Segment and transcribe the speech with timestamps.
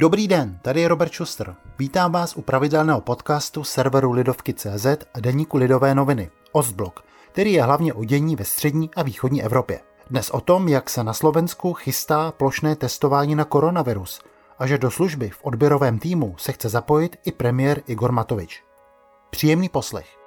[0.00, 1.54] Dobrý den, tady je Robert Schuster.
[1.78, 7.94] Vítám vás u pravidelného podcastu serveru Lidovky.cz a deníku Lidové noviny, Ostblok, který je hlavně
[7.94, 9.80] o dění ve střední a východní Evropě.
[10.10, 14.20] Dnes o tom, jak se na Slovensku chystá plošné testování na koronavirus
[14.58, 18.64] a že do služby v odběrovém týmu se chce zapojit i premiér Igor Matovič.
[19.30, 20.17] Příjemný poslech.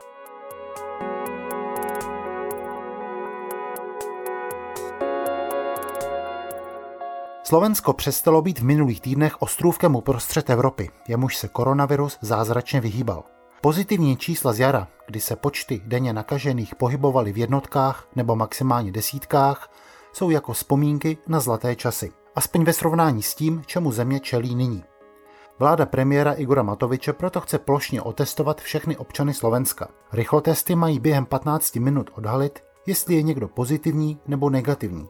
[7.52, 13.24] Slovensko přestalo být v minulých týdnech ostrůvkem uprostřed Evropy, jemuž se koronavirus zázračně vyhýbal.
[13.62, 19.72] Pozitivní čísla z jara, kdy se počty denně nakažených pohybovaly v jednotkách nebo maximálně desítkách,
[20.14, 22.12] jsou jako vzpomínky na zlaté časy.
[22.36, 24.84] Aspoň ve srovnání s tím, čemu země čelí nyní.
[25.60, 29.88] Vláda premiéra Igora Matoviče proto chce plošně otestovat všechny občany Slovenska.
[30.14, 35.08] Rychlotesty mají během 15 minut odhalit, jestli je někdo pozitivní nebo negativní.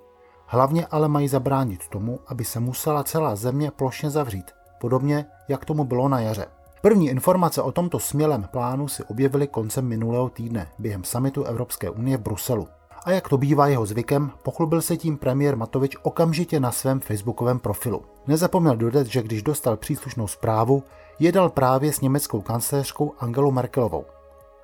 [0.53, 5.83] Hlavně ale mají zabránit tomu, aby se musela celá země plošně zavřít, podobně jak tomu
[5.83, 6.45] bylo na jaře.
[6.81, 12.17] První informace o tomto smělém plánu si objevily koncem minulého týdne během samitu Evropské unie
[12.17, 12.67] v Bruselu.
[13.05, 17.59] A jak to bývá jeho zvykem, pochlubil se tím premiér Matovič okamžitě na svém facebookovém
[17.59, 18.01] profilu.
[18.27, 20.83] Nezapomněl dodat, že když dostal příslušnou zprávu,
[21.19, 24.05] jedal právě s německou kancléřkou Angelou Merkelovou.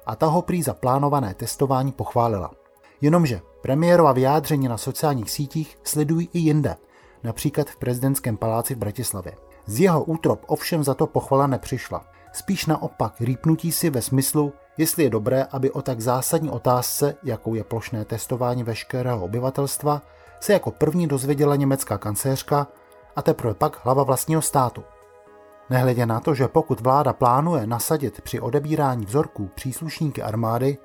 [0.06, 2.52] A ta ho prý za plánované testování pochválila.
[3.02, 6.76] Jenomže premiérova vyjádření na sociálních sítích sledují i jinde,
[7.24, 9.34] například v prezidentském paláci v Bratislavě.
[9.66, 12.06] Z jeho útrop ovšem za to pochvala nepřišla.
[12.34, 17.56] Spíš naopak rýpnutí si ve smyslu, jestli je dobré, aby o tak zásadní otázce, jakou
[17.56, 20.02] je plošné testování veškerého obyvatelstva,
[20.40, 22.68] se jako první dozvěděla německá kancléřka
[23.16, 24.84] a teprve pak hlava vlastního státu.
[25.70, 30.78] Nehledě na to, že pokud vláda plánuje nasadit při odebírání vzorků příslušníky armády,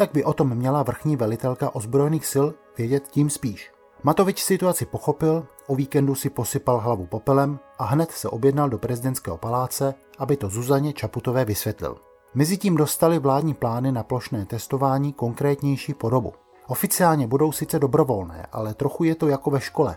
[0.00, 2.46] tak by o tom měla vrchní velitelka ozbrojených sil
[2.78, 3.72] vědět tím spíš.
[4.02, 9.36] Matovič situaci pochopil, o víkendu si posypal hlavu popelem a hned se objednal do prezidentského
[9.36, 11.96] paláce, aby to Zuzaně Čaputové vysvětlil.
[12.34, 16.32] Mezitím dostali vládní plány na plošné testování konkrétnější podobu.
[16.68, 19.96] Oficiálně budou sice dobrovolné, ale trochu je to jako ve škole,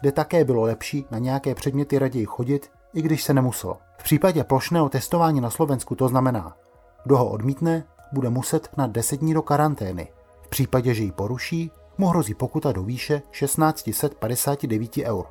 [0.00, 3.78] kde také bylo lepší na nějaké předměty raději chodit, i když se nemuselo.
[3.98, 6.56] V případě plošného testování na Slovensku to znamená,
[7.04, 7.84] kdo ho odmítne,
[8.16, 10.08] bude muset na 10 dní do karantény.
[10.42, 15.26] V případě, že ji poruší, mu hrozí pokuta do výše 1659 eur.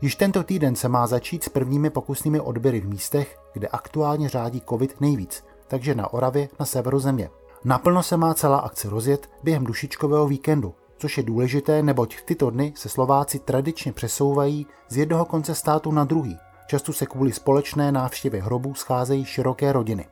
[0.00, 4.62] Již tento týden se má začít s prvními pokusnými odběry v místech, kde aktuálně řádí
[4.68, 7.30] COVID nejvíc, takže na Oravě na severu země.
[7.64, 12.50] Naplno se má celá akce rozjet během dušičkového víkendu, což je důležité, neboť v tyto
[12.50, 16.38] dny se Slováci tradičně přesouvají z jednoho konce státu na druhý.
[16.66, 20.06] Často se kvůli společné návštěvě hrobů scházejí široké rodiny.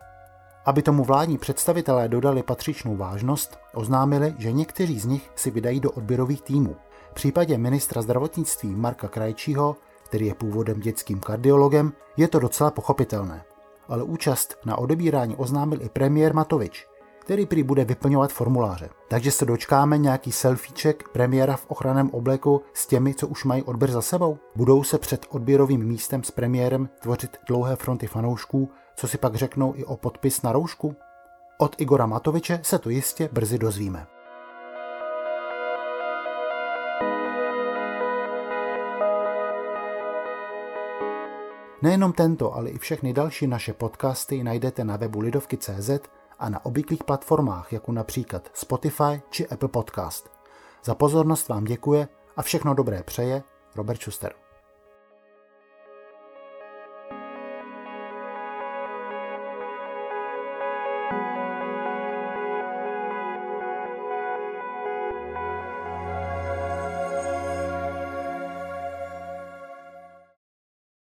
[0.69, 5.91] Aby tomu vládní představitelé dodali patřičnou vážnost, oznámili, že někteří z nich si vydají do
[5.91, 6.77] odběrových týmů.
[7.11, 13.45] V případě ministra zdravotnictví Marka Krajčího, který je původem dětským kardiologem, je to docela pochopitelné.
[13.89, 16.87] Ale účast na odebírání oznámil i premiér Matovič,
[17.29, 18.89] který prý bude vyplňovat formuláře.
[19.09, 23.91] Takže se dočkáme nějaký selfieček premiéra v ochranném obleku s těmi, co už mají odběr
[23.91, 24.39] za sebou?
[24.57, 29.75] Budou se před odběrovým místem s premiérem tvořit dlouhé fronty fanoušků, co si pak řeknou
[29.77, 30.97] i o podpis na roušku?
[31.59, 34.07] Od Igora Matoviče se to jistě brzy dozvíme.
[41.83, 45.91] Nejenom tento, ale i všechny další naše podcasty najdete na webu lidovky.cz
[46.39, 50.31] a na obvyklých platformách, jako například Spotify či Apple Podcast.
[50.85, 53.43] Za pozornost vám děkuje a všechno dobré přeje
[53.77, 54.48] Robert Schuster.